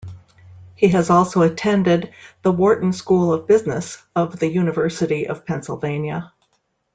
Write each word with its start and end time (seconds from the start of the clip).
He 0.73 0.87
has 0.87 1.11
also 1.11 1.43
attended 1.43 2.11
the 2.41 2.51
Wharton 2.51 2.91
School 2.91 3.31
of 3.31 3.45
Business 3.45 4.01
of 4.15 4.39
the 4.39 4.47
University 4.47 5.27
of 5.27 5.45
Pennsylvania. 5.45 6.33